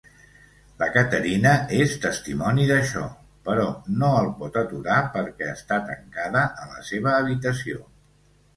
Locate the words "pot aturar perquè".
4.41-5.53